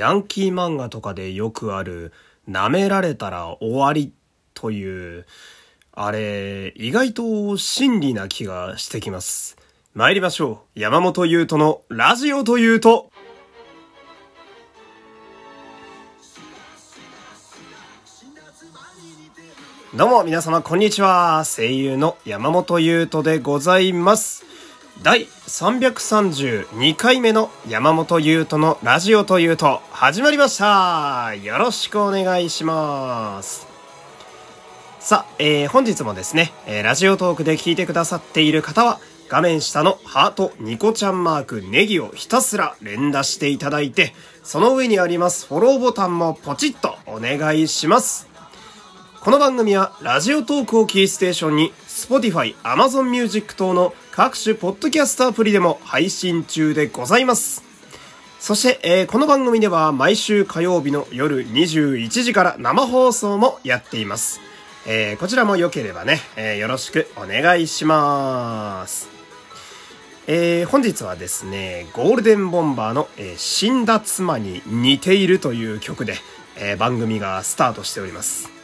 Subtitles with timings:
[0.00, 2.14] ヤンキー漫画とかでよくある、
[2.48, 4.14] 舐められたら終わり
[4.54, 5.26] という、
[5.92, 9.58] あれ、意外と真理な気がしてきます。
[9.92, 10.80] 参りましょう。
[10.80, 13.10] 山本優斗のラジオというと、
[19.94, 21.44] どうも皆様こんにちは。
[21.44, 24.46] 声優の山本優斗でございます。
[25.02, 33.66] 第332回目の山本優斗のラジオというと始まりましたよろしくお願いします
[34.98, 39.00] さあ、えー、本日もですね、えー、ラジオトークで聞いてくださっている方は
[39.30, 48.28] 画面下のハート、ニコちゃんマーク、ネギをひたすら連打していただいて、その上にありますフォローボタンもポチッとお願いします。
[49.20, 57.62] この番組はラジオトークをキーステーションに Spotify、Amazon Music 等の各種ポッドキャストアプリでも配信中でございます。
[58.38, 64.40] そして、えー、この番組では毎週火曜日の夜21時から生放送もやっています。
[64.86, 69.10] えー、こちらも良ければね、えー、よろしくお願いします。
[70.26, 76.14] えー、本日はですね、ゴールデンボンバーの、えー、死んだ妻に似ているという曲で、
[76.56, 78.59] えー、番組がスタートしております。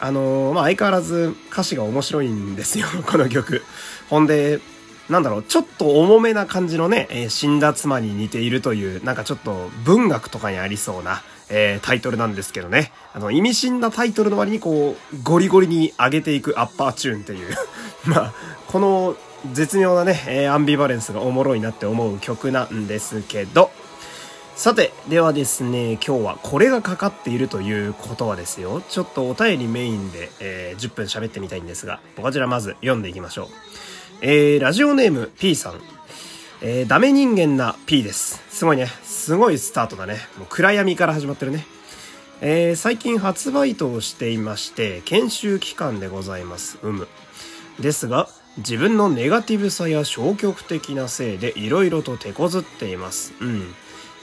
[0.00, 3.62] あのー、まあ、相変わらず歌詞が面白いんですよ、 この曲。
[4.08, 4.60] ほんで、
[5.08, 12.92] なんだろう、ちょっと重めな感じのね、えー、死んだ妻に似ているという、なんかちょっと文学とかにありそうな、えー、タイトルなんですけどね。
[13.14, 17.56] あの、意味深なタイトルの割にこう、ゴリゴリに上げていくアッパーチューンっていう
[18.04, 18.34] まあ、
[18.66, 19.16] この
[19.52, 23.70] 絶妙なね、えー、アンビバレンスがおもろいなって思う曲なんですけど、
[24.58, 33.46] さて、ではですね、今日はこれがかかっているということはですよ、ちょっとお便りメインで、えー、10分喋ってみたいんですが、こちらまず読んでいきましょう。
[34.20, 35.80] えー、ラジオネーム P さん。
[36.60, 38.42] えー、ダメ人間な P です。
[38.50, 38.88] すごいね。
[39.04, 40.16] すごいスタートだね。
[40.38, 41.64] もう暗闇から始まってるね。
[42.40, 46.78] えー、最近発売とをしていまして、研修期間でございます。
[46.82, 47.06] うむ。
[47.78, 53.34] ですが、自分のネガティブさや消極的なせいで色々と手こずっています。
[53.40, 53.72] うん。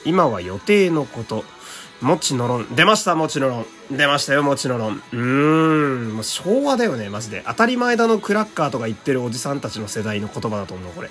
[0.06, 1.44] 今は予定のこと。
[2.00, 2.74] もちのろん。
[2.74, 3.66] 出ました、もちのろん。
[3.90, 5.02] 出ましたよ、もちのろん。
[5.12, 6.14] うーん。
[6.14, 7.42] もう昭和だよね、マジで。
[7.46, 11.10] 当たり前だのクラッカーとか言ってるおじさんたちの世代の言葉だと思う、これ。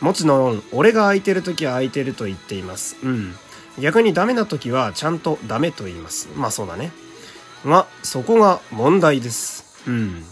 [0.00, 0.62] もちのろん。
[0.72, 2.96] 俺が空いてる時は空いてると言っています。
[3.02, 3.34] うん。
[3.78, 6.28] 逆にダメな時はちゃんとダメと言います。
[6.34, 6.92] まあそうだね。
[7.64, 9.84] が、そこが問題です。
[9.86, 10.24] うん。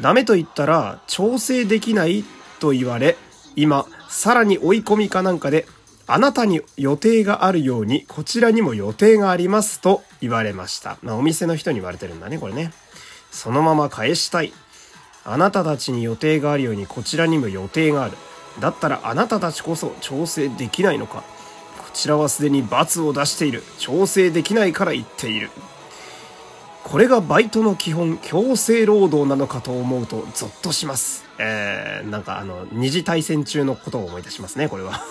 [0.00, 2.24] ダメと言ったら調整できない
[2.60, 3.16] と言われ、
[3.56, 5.66] 今、さらに追い込みかなんかで
[6.06, 10.98] あなたに予定があるように、こちらにも予定がありますと言われました。
[11.02, 12.72] まあ、お店の人に言われてるんだね、これね。
[13.30, 14.52] そのまま返したい。
[15.24, 18.16] あなたたちに予定があるように、こちらにも予定がある。
[18.60, 21.24] だったらあなたたちこそ調整できないのか。
[21.78, 23.62] こちらはすでに罰を出している。
[23.78, 25.50] 調整できないから言っている。
[26.84, 31.24] これがバイトの基本、強制労働なのかと思うとゾッとします。
[31.38, 35.02] えー、なんかあの、二次大戦中のことを思い出しますね、これは。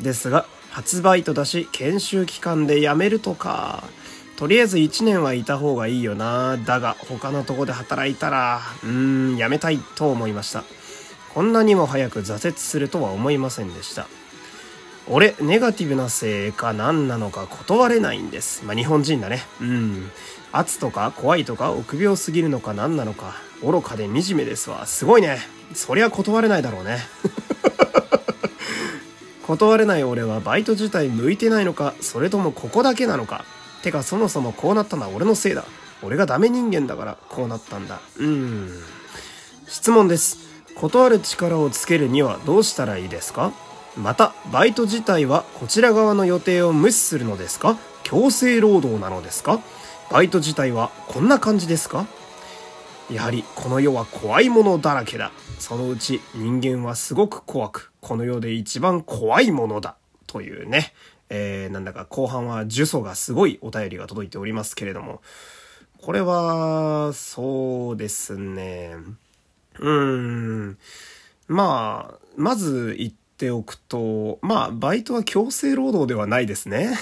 [0.00, 3.84] ですが、発売とだし、研修期間で辞めるとか。
[4.36, 6.56] とりあえず1年はいた方がいいよな。
[6.58, 10.62] だが、他のとこで働いたら、うーん、辞めたいと思いました。
[11.34, 14.06] こんなにも早く挫折するとは思いませんでした。
[15.08, 18.64] 俺、ネガティブなせいか何なのか断れないんです。
[18.64, 19.42] まあ、日本人だね。
[19.60, 20.10] うん。
[20.52, 23.34] 圧とか怖いとか臆病すぎるのか何なのか。
[23.62, 24.86] 愚かで惨めですわ。
[24.86, 25.40] すごいね。
[25.74, 26.98] そりゃ断れないだろうね。
[29.48, 33.46] 断れない俺はバイト自体向いてないのか、それともここだけなのか。
[33.82, 35.64] てかそもそもこうなったのは俺のせいだ。
[36.02, 37.98] 俺がダメ人間だからこうなったんだ。
[38.18, 38.70] うん。
[39.66, 40.36] 質問です。
[40.74, 43.52] 断る力をつけるにはどうしたらいいですか？
[43.96, 47.78] また、バイト自体はこちら側の予定を無視するのですか？
[48.02, 49.60] 強制労働なのですか？
[50.10, 52.06] バイト自体はこんな感じですか？
[53.10, 55.32] やはりこの世は怖いものだらけだ。
[55.58, 59.96] そのうち人間はすごく怖く、この世で一番怖いものだ。
[60.26, 60.92] というね、
[61.30, 65.22] えー、なんだか後半は呪詛がすごいお便りが届いておりますけれども、
[66.02, 68.94] これは、そうですね。
[69.78, 70.16] うー
[70.70, 70.78] ん。
[71.48, 76.96] まあ、まず言っておくと、まあ、バイトは強制労働ではないですね。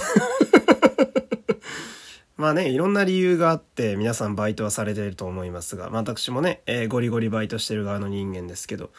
[2.37, 8.91] まあね、いろんな理由があって皆さんバイトはされていると思いますが、まあ、私もね、えー、ゴリゴリバイトしてる側の人間ですけど、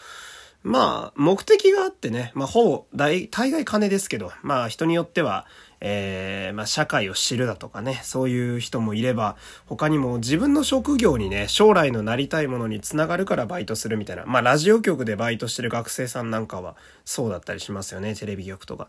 [0.63, 5.45] まあ、目的があってね、まあ、ほぼ大、大概金ですけど、まあ、人によっては、
[5.81, 9.37] えー、まあ、社会を知るだとかね、そういう人もいれば、
[9.67, 16.75] 他にも自分の職業にね、将来のなりたいものにつながるからバイトするみたいな、まあ、ラジオ局でバイトしてる学生さんなんかは
[17.05, 18.87] そうだったりしますよね、テレビ局とか。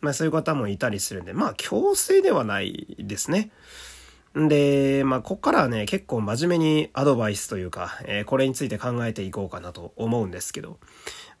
[0.00, 3.50] まあそういう方もいたりするんで、まあ強制ではないですね。
[4.46, 10.78] で、まあ、こっからはね、結構真面目にアドバイスというか、えー、これについて考えていこうかなと思うんですけど、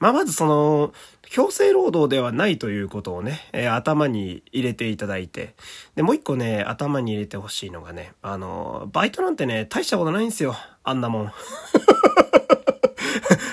[0.00, 0.92] まあ、まずその、
[1.22, 5.54] 強制労働ではないということをね、えー、頭に入れていただいて、
[5.94, 10.56] で、もう一個ね、頭に入れてほしいのがね、あの、バイトなんてね、大したことないんですよ。
[10.82, 11.32] あんなもん。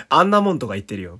[0.09, 1.19] あんなもんとか言ってるよ。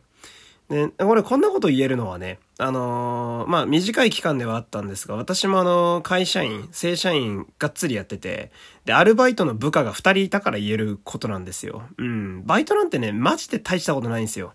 [0.70, 8.52] で、これこんなこと言えるのはね、あのー、まあ、短い期間ではあったんですが、私もあの、会社員、正社員がっつりやってて、
[8.84, 11.84] で、アルバイトの部下が二人いたから言えることなんですよ。
[11.98, 12.44] うん。
[12.46, 14.54] バイトなんてね、マジで大したことないんですよ。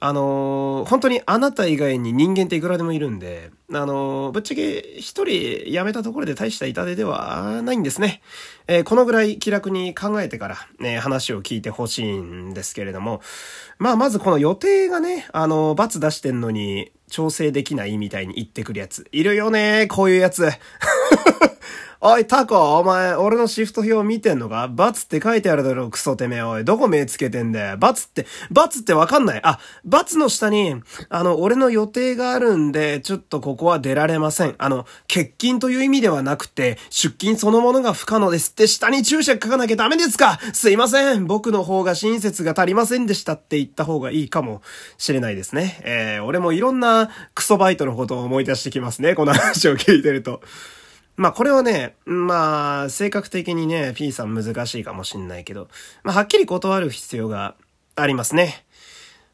[0.00, 8.22] あのー、本当にあなた以外に人間っていくらでもいるんで、あのー、ぶっちゃけ一人辞めたところで大した痛手ではないんですね。
[8.68, 13.20] えー、このぐらい気楽に考えてから、ね、話を聞いてほしいんですけれども、
[13.78, 19.06] まあ、まずこの予定がね、あの、罰出してんのに調整できないみたいに言ってくるやつ。
[19.12, 20.48] いるよね、こういうやつ。
[22.00, 26.64] おい、タコ、お前、俺のシフト表見てんのかバツって書いてあるだろ、クソてめえ、おい。
[26.64, 27.76] どこ目つけてんだよ。
[27.76, 29.40] バツって、バツってわかんない。
[29.42, 30.76] あ、バツの下に、
[31.08, 34.54] あの、俺の予定があるんで、ちょっとここは出られません。
[34.58, 40.38] あの、欠勤という意味ではなくて、出勤そのものが不可能ですって下に注釈書かなきゃダメですか？
[40.52, 41.26] すいません。
[41.26, 44.62] 僕の方が親切が足りませんでしたって言った方がいいかも
[44.98, 45.80] しれないですね。
[45.82, 46.97] えー、俺もいろんな
[47.34, 49.14] クソバイトのことを思い出してきますね。
[49.14, 50.42] この話を聞いてると。
[51.16, 55.68] まあこれはね、まあ性格的にね、P さん難しいかもしんないけど、
[56.04, 57.54] まあはっきり断る必要が
[57.96, 58.64] ありますね。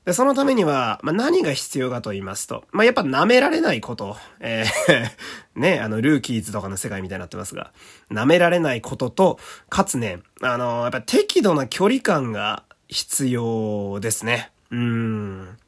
[0.04, 5.10] で、そのためには、まあ何が必要かと言いますと、まあやっぱ舐められないこと、えー
[5.60, 7.72] ね、あの、ルーキーズとかの世界みたいになってますが、
[8.10, 9.38] 舐められないことと、
[9.70, 14.52] かつね、あの、やっぱ適度な距離感が必要ですね。
[14.70, 15.58] うん。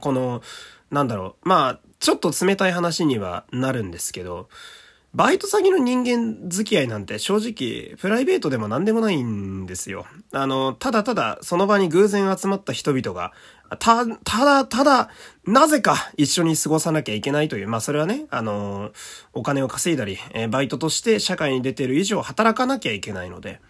[0.00, 0.42] この、
[0.90, 4.48] なんだろう、まあ、ちょっと冷たい話にはなるんですけど、
[5.16, 10.04] バイト先の人間付き合いなんて正直プライベートでも何でもないんですよ。
[10.32, 13.32] あの、ただただその場に偶然集まった人々が、
[13.78, 15.08] た、ただただ、
[15.46, 18.90] なぜか一緒に過ごさなきゃいけないという、まあそれはね、あの、
[19.32, 23.62] お金を稼いだり、えバイトとして社会に出てる以上働かなきゃいけないので、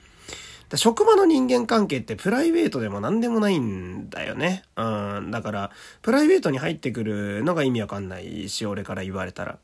[0.74, 4.64] 職場の人間関係ってプライベートでも何でもないんだよね。
[4.76, 5.30] うん。
[5.30, 5.70] だから、
[6.02, 9.58] プライベートに入ってくるのが意味わかんないし、俺から言われたら。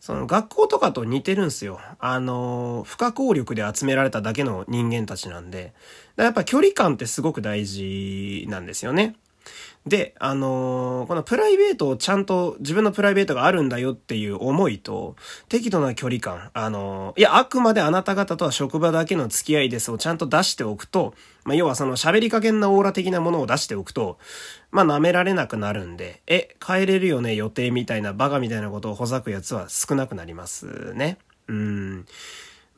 [0.00, 1.78] その学校とかと似てるんすよ。
[1.98, 5.74] あの、不可抗力で集められただけの人間たちなんで。
[6.16, 9.16] やっぱ距離感ってすごく大事なんですよね。
[9.86, 15.16] で、あのー、このプライベートをちゃんと自分のプライベートがあるんだよっていう思いと、
[15.48, 21.14] 適度な距離感、あのー、いや、あくまであなた方とは職場だけの付き合いですをちゃんと出しておくと、
[21.44, 24.18] まあ、要はその喋り加減なオーラ的なものを出しておくと、
[24.70, 31.16] まあ、舐められなくなるんで、え、帰れるよね、予定みたいなバカみたいなことをほざくやつは少なくなりますね。
[31.48, 32.06] うん。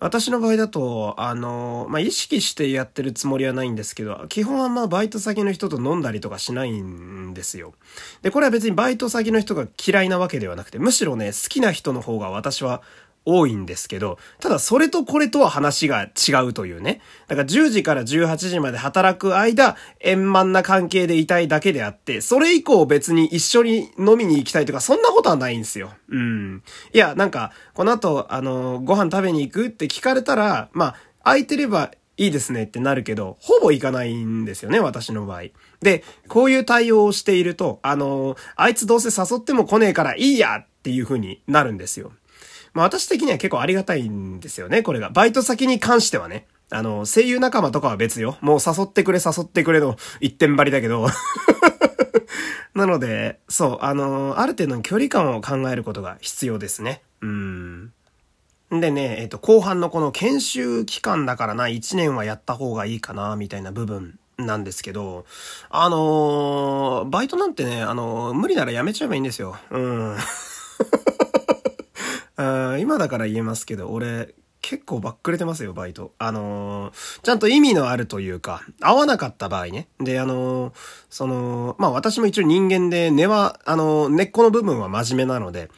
[0.02, 7.72] 私の場合だと、あの、まあ、意識してやってるつもりはないんですけど、基本はまあ、バイト先の人と飲んだりとかしないんですよ。
[8.20, 12.82] で、これは別にバイト先の人が嫌いなわけではなくて、むしろね、好きな人の方が私は
[13.24, 17.00] 多いんですけど、ただそれとこれとは話が違うというね。
[17.28, 25.92] だから10時から18時まで働く間、円満な関係でいたいだけであって、それ以降別に一緒に飲みに行きたいとか、そんなことはないんですよ。
[26.08, 26.62] うん。
[26.92, 35.44] いや、なんか、この後、あの、ご飯食べに行くって聞かれたら、まあ、空いてればいいですねってなるけど、ほぼ行かないんですよね、私の場合。
[35.80, 42.12] で、こういう対応をしていると、あの、あいつどうせ誘っても来ねえからいいやっていう風になるんですよ。
[42.74, 45.10] まあ私的には結構ありがたいんですよね、これが。
[45.10, 46.46] バイト先に関してはね。
[46.70, 48.38] あの、声優仲間とかは別よ。
[48.40, 51.06] もう誘ってくれ誘ってくれの一点張りだけど。
[52.74, 57.02] なので、そう、あの、ある程度の距離感を考えることが必要ですね。
[57.20, 57.92] うん。
[58.70, 65.26] でね、えっ、と、後半のこの研修期間だからな、1年はやった方がいいかな、みたいな部分なんですけど、
[65.68, 69.58] あのー、バイトなんてね、あのー、無理ならやめちゃえばいいんですよ。
[69.70, 70.16] うん。
[72.80, 76.14] 今だから言えますけど、俺、結構バックれてますよ、バイト。
[76.18, 79.88] あのー、ちゃんと意味のあるというか、合わなかった場合ね。
[79.98, 80.72] で、あのー、
[81.10, 85.68] その、まあ私も一応人間で、根は、あのー、根っこの部分は真面目なので、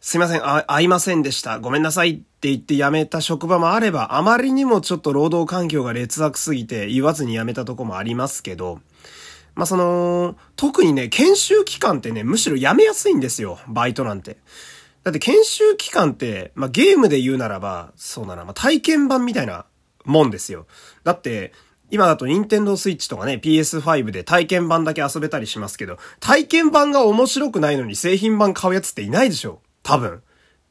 [0.00, 1.60] すいません、あ、合いませんでした。
[1.60, 8.80] ごめんなさいって言って辞めた職場もあれば、あまりにもちょっと労働環境が劣悪すぎて言わずに辞めたとこもありますけど、
[9.54, 14.36] まあ、その、特にね、研修期間ってね、むしろ辞めやすいんですよ、バイトなんて。
[15.06, 19.64] だって研修期間って、まあ、ゲームで言うならば、そうだな、まあ、体験版みたいな
[20.04, 20.66] もんですよ。
[21.04, 21.52] だって、
[21.92, 30.24] 今だと Nintendo Switch とかね、PS5 で体験版だけ遊べたりしますけど、体験版が面白くないのに製品版買うやつっていないでしょ多分。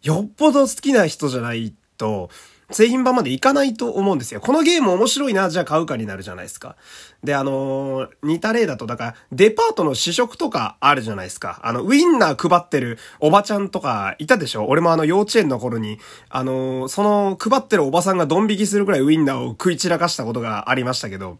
[0.03, 2.29] よっぽど好きな人じゃないと、
[2.71, 4.41] 製品版までいかないと思うんですよ。
[4.41, 6.75] このゲーム面白いな、じゃあ買うかになるじゃないですか。
[7.23, 11.59] で、あのー、似た例だと、だから、デパートの試食とかあるじゃないですか。
[11.63, 14.65] あの、ウィンナー配ってるおばちゃんとかいたでしょ？
[14.67, 21.39] 俺もあの、幼稚園の頃に、あのー、その配ってるおばさんがドン引きするくらいウィンナーを食い散らかしたことがありましたけど、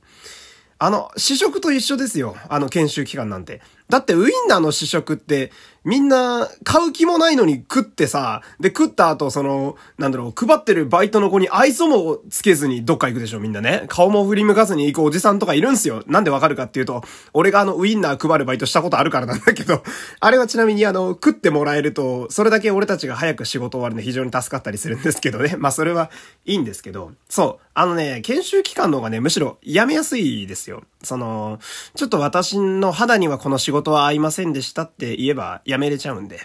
[0.78, 2.36] あの、試食と一緒ですよ。
[2.50, 3.62] あの研修期間なんて。
[3.90, 5.52] だってウインナーの試食って
[5.86, 13.86] みんな買う気もないのに食ってさ、で食った後その、なんだろう、配ってるバイトの子に愛想もつけずにどっか行くでしょみんなね。
[13.88, 16.04] 顔も振り向かずに行くおじさんとかいるんすよ。
[16.08, 19.84] なんでわかるかっていうと、俺があのウインナー配るバイトしたことあるからなんだけど、
[20.20, 25.56] あれはちなみにあの、食ってもらえると、それだけ俺たちが早く仕事終わるんで非常に助かったりするんですけどね。
[25.60, 26.10] まあそれは
[26.46, 27.66] いいんですけど、そう。
[27.76, 30.82] あのね、研修期間の方がね、むしろやめやすいですよ。
[31.04, 31.60] その、
[31.96, 36.40] ちょっと私の肌にはこの仕事事は合いませんでしたって言えばやめれちゃうんで。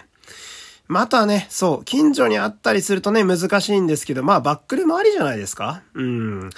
[0.91, 6.49] まあ、あとはね、そう、近所にあったりするとね、難しいんですけど、まあ、バックルもありじゃないですかうん。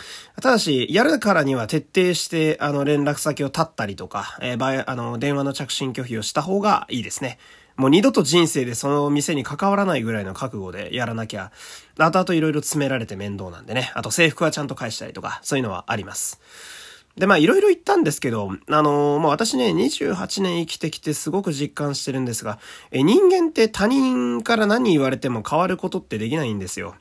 [0.41, 7.37] ただし、やるからには徹底して、あの、連絡先を絶ったりとか、えー、あの、電話の着信拒否をした方がいいですね。
[7.75, 11.51] もう二度と人生でその店に関わらないぐらいの覚悟でやらなきゃ、
[11.97, 13.91] 後々いろいろ詰められて面倒なんでね。
[13.93, 16.39] あと制服はちゃんと返したりとか、そういうのはあります。
[17.17, 22.59] で、まあ、いろいろ言ったんですけど、あのー、もう私ね、28年生きてきてすごく実感してるんですが、
[22.91, 26.95] え、人間って他人から何言われても変わることってできないんですよ。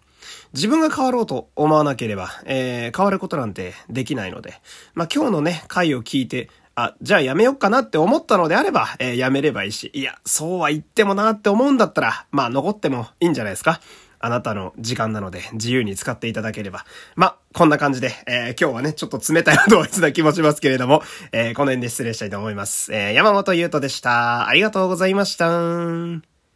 [0.53, 4.61] 自分が変わろうと思わなければ、えー、変わることなんてできないので、
[4.95, 13.81] まあ、今日のね、回を聞いて、あ、じゃあやめよっかなって思ったのであれば、えー、やめればいいし、いや、そうは言ってもなって思うんだったら、まあ残ってもいいんじゃないですか。
[14.23, 16.87] あなたの時間なので自由に使っていただければ。
[17.17, 21.03] ま、こんな感じで、えー、今日はね、ちょっと冷たい同一な気もしますけれども、
[21.33, 22.93] えー、この辺で失礼したいと思います。
[22.95, 24.49] えー、山本優斗でした。
[24.49, 26.32] ありがとうございました。